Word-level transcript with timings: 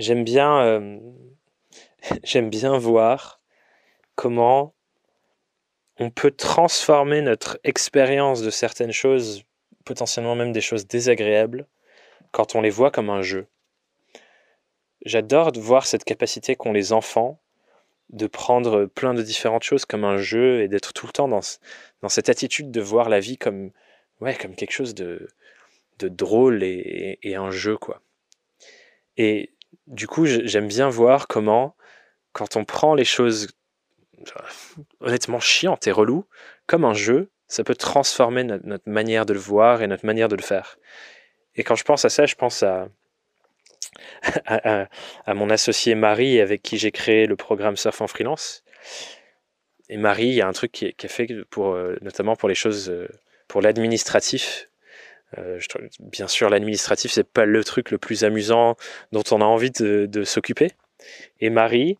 j'aime 0.00 0.24
bien, 0.24 0.60
euh, 0.62 0.98
j'aime 2.24 2.50
bien 2.50 2.76
voir 2.76 3.40
comment 4.16 4.74
on 5.98 6.10
peut 6.10 6.30
transformer 6.30 7.20
notre 7.20 7.60
expérience 7.62 8.42
de 8.42 8.50
certaines 8.50 8.92
choses, 8.92 9.44
potentiellement 9.84 10.34
même 10.34 10.52
des 10.52 10.62
choses 10.62 10.86
désagréables, 10.86 11.66
quand 12.32 12.54
on 12.54 12.62
les 12.62 12.70
voit 12.70 12.90
comme 12.90 13.10
un 13.10 13.22
jeu. 13.22 13.46
J'adore 15.04 15.52
voir 15.56 15.86
cette 15.86 16.04
capacité 16.04 16.56
qu'ont 16.56 16.72
les 16.72 16.92
enfants 16.92 17.40
de 18.10 18.26
prendre 18.26 18.86
plein 18.86 19.14
de 19.14 19.22
différentes 19.22 19.62
choses 19.62 19.84
comme 19.84 20.04
un 20.04 20.16
jeu 20.16 20.62
et 20.62 20.68
d'être 20.68 20.92
tout 20.92 21.06
le 21.06 21.12
temps 21.12 21.28
dans, 21.28 21.40
dans 22.02 22.08
cette 22.08 22.28
attitude 22.28 22.70
de 22.70 22.80
voir 22.80 23.08
la 23.08 23.20
vie 23.20 23.38
comme, 23.38 23.70
ouais, 24.20 24.34
comme 24.34 24.54
quelque 24.54 24.72
chose 24.72 24.94
de, 24.94 25.28
de 25.98 26.08
drôle 26.08 26.62
et, 26.62 27.18
et, 27.22 27.36
un 27.36 27.50
jeu, 27.50 27.76
quoi. 27.76 28.02
Et 29.16 29.52
du 29.86 30.06
coup, 30.06 30.26
j'aime 30.26 30.68
bien 30.68 30.88
voir 30.88 31.28
comment, 31.28 31.76
quand 32.32 32.56
on 32.56 32.64
prend 32.64 32.94
les 32.94 33.04
choses 33.04 33.48
honnêtement 35.00 35.40
chiantes 35.40 35.86
et 35.86 35.92
reloues, 35.92 36.26
comme 36.66 36.84
un 36.84 36.94
jeu, 36.94 37.30
ça 37.48 37.64
peut 37.64 37.74
transformer 37.74 38.44
notre, 38.44 38.88
manière 38.88 39.26
de 39.26 39.32
le 39.32 39.40
voir 39.40 39.82
et 39.82 39.86
notre 39.86 40.06
manière 40.06 40.28
de 40.28 40.36
le 40.36 40.42
faire. 40.42 40.78
Et 41.56 41.64
quand 41.64 41.74
je 41.74 41.84
pense 41.84 42.04
à 42.04 42.08
ça, 42.08 42.26
je 42.26 42.36
pense 42.36 42.62
à, 42.62 42.88
à, 44.46 45.34
mon 45.34 45.50
associé 45.50 45.94
Marie 45.94 46.40
avec 46.40 46.62
qui 46.62 46.78
j'ai 46.78 46.92
créé 46.92 47.26
le 47.26 47.36
programme 47.36 47.76
Surf 47.76 48.00
en 48.00 48.06
freelance. 48.06 48.62
Et 49.88 49.96
Marie, 49.96 50.28
il 50.28 50.34
y 50.34 50.40
a 50.40 50.46
un 50.46 50.52
truc 50.52 50.70
qui 50.70 50.94
a 51.02 51.08
fait 51.08 51.26
pour, 51.50 51.72
euh, 51.72 51.96
notamment 52.02 52.36
pour 52.36 52.48
les 52.48 52.54
choses, 52.54 52.88
euh, 52.88 53.08
pour 53.48 53.60
l'administratif. 53.60 54.69
Euh, 55.38 55.58
bien 56.00 56.28
sûr, 56.28 56.50
l'administratif, 56.50 57.12
c'est 57.12 57.28
pas 57.28 57.44
le 57.44 57.62
truc 57.64 57.90
le 57.90 57.98
plus 57.98 58.24
amusant 58.24 58.76
dont 59.12 59.22
on 59.30 59.40
a 59.40 59.44
envie 59.44 59.70
de, 59.70 60.24
s'occuper. 60.24 60.72
Et 61.40 61.50
Marie, 61.50 61.98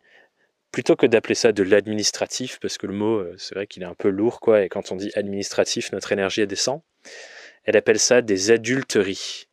plutôt 0.71 0.95
que 0.95 1.05
d'appeler 1.05 1.35
ça 1.35 1.51
de 1.51 1.63
l'administratif, 1.63 2.59
parce 2.61 2.77
que 2.77 2.87
le 2.87 2.93
mot, 2.93 3.23
c'est 3.37 3.55
vrai 3.55 3.67
qu'il 3.67 3.83
est 3.83 3.87
un 3.87 3.95
peu 3.95 4.09
lourd, 4.09 4.39
quoi, 4.39 4.63
et 4.63 4.69
quand 4.69 4.91
on 4.91 4.95
dit 4.95 5.11
administratif, 5.15 5.91
notre 5.91 6.11
énergie 6.11 6.45
descend, 6.45 6.81
elle 7.63 7.77
appelle 7.77 7.99
ça 7.99 8.21
des 8.21 8.51
adulteries 8.51 9.47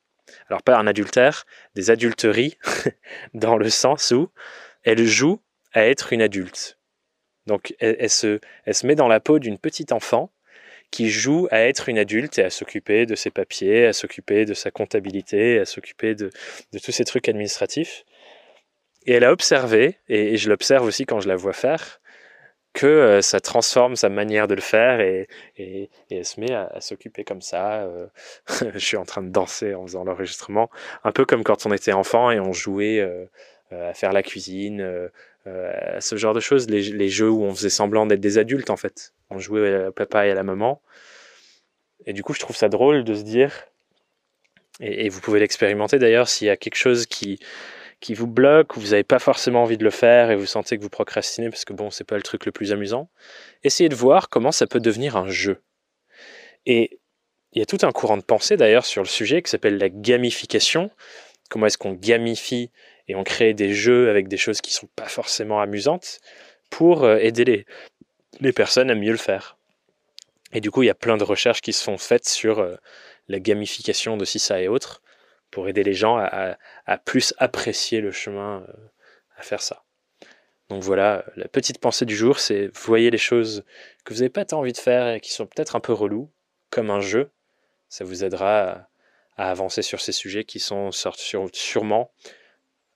alors 0.49 0.63
pas 0.63 0.79
un 0.79 0.87
adultère, 0.87 1.45
des 1.75 1.91
adulteries, 1.91 2.59
dans 3.35 3.57
le 3.57 3.69
sens 3.71 4.11
où 4.11 4.31
elle 4.83 5.05
joue 5.05 5.41
à 5.73 5.85
être 5.85 6.13
une 6.13 6.23
adulte. 6.23 6.79
Donc 7.47 7.75
elle 7.81 8.11
se 8.11 8.41
met 8.85 8.95
dans 8.95 9.09
la 9.09 9.21
peau 9.21 9.39
d'une 9.39 9.59
petite 9.59 9.93
enfant 9.93 10.31
qui 10.91 11.11
joue 11.11 11.49
à 11.51 11.61
être 11.61 11.89
une 11.89 11.99
adulte 11.99 12.39
et 12.39 12.45
à 12.45 12.51
s'occuper 12.51 13.07
de 13.07 13.15
ses 13.15 13.31
papiers, 13.31 13.87
à 13.87 13.93
s'occuper 13.93 14.45
de 14.45 14.55
sa 14.55 14.71
comptabilité, 14.71 15.59
à 15.59 15.65
s'occuper 15.65 16.15
de, 16.15 16.31
tous 16.83 16.93
ces 16.93 17.05
trucs 17.05 17.29
administratifs. 17.29 18.05
Et 19.07 19.13
elle 19.13 19.25
a 19.25 19.33
observé, 19.33 19.99
et 20.09 20.37
je 20.37 20.49
l'observe 20.49 20.87
aussi 20.87 21.07
quand 21.07 21.21
je 21.21 21.29
la 21.29 21.37
vois 21.37 21.53
faire, 21.53 22.01
que 22.75 22.87
euh, 22.87 23.23
ça 23.23 23.41
transforme 23.41 23.97
sa 23.97 24.09
manière 24.09 24.47
de 24.47 24.55
le 24.55 24.61
faire 24.61 25.01
et, 25.01 25.29
elle 26.11 26.25
se 26.25 26.41
met 26.41 26.53
à, 26.53 26.81
s'occuper 26.81 27.25
comme 27.25 27.41
ça. 27.41 27.83
Euh, 27.83 28.07
je 28.75 28.79
suis 28.79 28.97
en 28.97 29.05
train 29.05 29.23
de 29.23 29.31
danser 29.31 29.75
en 29.75 29.87
faisant 29.87 30.05
l'enregistrement, 30.05 30.71
un 31.05 31.13
peu 31.13 31.25
comme 31.25 31.45
quand 31.45 31.67
on 31.67 31.73
était 31.73 31.93
enfant 31.93 32.31
et 32.31 32.41
on 32.41 32.53
jouait 32.53 33.01
euh, 33.01 33.27
à 33.71 33.95
faire 33.95 34.13
la 34.13 34.23
cuisine, 34.23 35.11
ce 36.01 36.17
genre 36.17 36.35
de 36.35 36.41
choses, 36.41 36.69
les, 36.69 37.09
jeux 37.09 37.31
où 37.31 37.43
on 37.43 37.55
faisait 37.55 37.71
semblant 37.71 38.07
d'être 38.07 38.21
des 38.21 38.39
adultes 38.39 38.71
en 38.71 38.77
fait. 38.77 39.13
On 39.31 39.39
jouait 39.39 39.87
au 39.87 39.93
papa 39.93 40.27
et 40.27 40.31
à 40.31 40.35
la 40.35 40.43
maman. 40.43 40.81
Et 42.07 42.13
du 42.13 42.23
coup, 42.23 42.33
je 42.33 42.41
trouve 42.41 42.57
ça 42.57 42.69
drôle 42.69 43.05
de 43.05 43.15
se 43.15 43.23
dire, 43.23 43.69
et, 44.81 45.09
vous 45.09 45.21
pouvez 45.21 45.41
l'expérimenter 45.41 45.99
d'ailleurs, 45.99 46.29
s'il 46.29 46.47
y 46.47 46.51
a 46.51 46.57
quelque 46.57 46.77
chose 46.77 47.07
qui, 47.07 47.39
vous 48.11 48.27
bloque, 48.27 48.77
ou 48.77 48.81
vous 48.81 48.89
n'avez 48.89 49.05
pas 49.05 49.19
forcément 49.19 49.63
envie 49.63 49.77
de 49.77 49.85
le 49.85 49.91
faire 49.91 50.31
et 50.31 50.37
vous 50.37 50.47
sentez 50.47 50.79
que 50.79 50.83
vous 50.83 50.89
procrastinez 50.89 51.51
parce 51.51 51.65
que 51.65 51.73
bon, 51.73 51.91
c'est 51.91 52.05
pas 52.05 52.17
le 52.17 52.23
truc 52.23 52.47
le 52.47 52.53
plus 52.53 52.73
amusant, 52.73 53.11
essayez 53.65 53.89
de 53.89 53.95
voir 53.95 54.29
comment 54.29 54.53
ça 54.53 54.67
peut 54.67 54.81
devenir 54.81 55.17
un 55.17 55.29
jeu. 55.29 55.61
Et 56.65 57.01
il 57.53 57.59
y 57.59 57.63
a 57.63 57.67
tout 57.67 57.79
un 57.83 57.93
courant 57.93 58.17
de 58.17 58.23
pensée 58.23 58.57
d'ailleurs 58.57 58.85
sur 58.85 59.03
le 59.03 59.09
sujet 59.09 59.43
qui 59.43 59.51
s'appelle 59.51 59.79
la 59.79 59.89
gamification. 59.89 60.91
Comment 61.51 61.67
est-ce 61.67 61.79
qu'on 61.79 61.95
gamifie 61.95 62.71
et 63.09 63.15
on 63.15 63.25
crée 63.25 63.55
des 63.55 63.73
jeux 63.73 64.11
avec 64.11 64.29
des 64.29 64.37
choses 64.37 64.61
qui 64.61 64.73
sont 64.73 64.89
pas 64.95 65.09
forcément 65.09 65.61
amusantes 65.61 66.21
pour 66.71 67.05
euh, 67.05 67.17
aider 67.17 67.45
les, 67.45 67.67
les 68.41 68.53
personnes 68.53 68.91
à 68.91 68.95
mieux 68.95 69.13
le 69.13 69.19
faire. 69.19 69.57
Et 70.53 70.61
du 70.61 70.71
coup, 70.71 70.83
il 70.83 70.87
y 70.87 70.91
a 70.91 70.95
plein 70.95 71.17
de 71.17 71.25
recherches 71.25 71.61
qui 71.61 71.73
se 71.73 71.85
sont 71.85 71.99
faites 71.99 72.29
sur 72.29 72.61
euh, 72.61 72.77
la 73.29 73.41
gamification 73.41 74.17
de 74.17 74.25
ça 74.25 74.61
et 74.61 74.69
autres 74.69 75.03
pour 75.51 75.69
aider 75.69 75.83
les 75.83 75.95
gens 75.95 76.17
à, 76.19 76.99
plus 77.05 77.35
apprécier 77.39 78.01
le 78.01 78.13
chemin 78.13 78.65
euh, 78.69 78.73
à 79.37 79.43
faire 79.43 79.63
ça. 79.63 79.85
Donc 80.69 80.83
voilà, 80.83 81.25
la 81.37 81.49
petite 81.49 81.79
pensée 81.79 82.05
du 82.05 82.15
jour, 82.15 82.39
c'est 82.39 82.69
voyez 82.77 83.11
les 83.11 83.19
choses 83.19 83.65
que 84.05 84.13
vous 84.13 84.21
n'avez 84.21 84.31
pas 84.31 84.45
tant 84.45 84.59
envie 84.59 84.73
de 84.73 84.79
faire 84.79 85.09
et 85.09 85.21
qui 85.21 85.33
sont 85.33 85.47
peut-être 85.47 85.77
un 85.77 85.81
peu 85.81 85.95
relous, 85.95 86.31
comme 86.71 86.91
un 86.91 87.01
jeu. 87.01 87.31
Ça 87.89 88.05
vous 88.05 88.25
aidera 88.25 88.89
à, 89.37 89.51
avancer 89.51 89.81
sur 89.81 90.01
ces 90.01 90.13
sujets 90.13 90.45
qui 90.45 90.61
sont 90.61 90.91
sûrement 91.53 92.11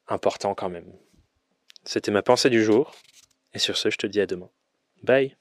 importants 0.09 0.55
quand 0.55 0.69
même. 0.69 0.93
C'était 1.85 2.11
ma 2.11 2.23
pensée 2.23 2.51
du 2.51 2.63
jour, 2.63 2.95
et 3.55 3.59
sur 3.59 3.77
ce, 3.77 3.91
je 3.91 3.97
te 3.97 4.07
dis 4.07 4.21
à 4.21 4.27
demain. 4.27 4.51
Bye 5.03 5.35